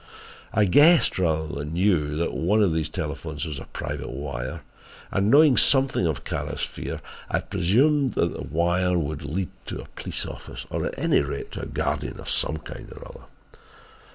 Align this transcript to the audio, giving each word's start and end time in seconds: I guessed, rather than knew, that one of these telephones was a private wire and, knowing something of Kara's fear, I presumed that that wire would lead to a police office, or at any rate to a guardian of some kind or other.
I 0.51 0.65
guessed, 0.65 1.19
rather 1.19 1.45
than 1.53 1.73
knew, 1.73 2.15
that 2.15 2.33
one 2.33 2.63
of 2.63 2.73
these 2.73 2.89
telephones 2.89 3.45
was 3.45 3.59
a 3.59 3.65
private 3.65 4.09
wire 4.09 4.61
and, 5.11 5.29
knowing 5.29 5.57
something 5.57 6.07
of 6.07 6.23
Kara's 6.23 6.61
fear, 6.63 7.01
I 7.29 7.39
presumed 7.41 8.13
that 8.15 8.33
that 8.33 8.51
wire 8.51 8.97
would 8.97 9.23
lead 9.23 9.49
to 9.67 9.81
a 9.83 9.87
police 9.89 10.25
office, 10.25 10.65
or 10.71 10.87
at 10.87 10.97
any 10.97 11.19
rate 11.21 11.51
to 11.51 11.61
a 11.61 11.67
guardian 11.67 12.19
of 12.19 12.31
some 12.31 12.57
kind 12.57 12.91
or 12.91 13.07
other. 13.09 13.25